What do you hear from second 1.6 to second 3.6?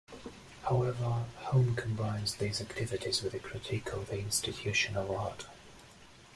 combines these activities with a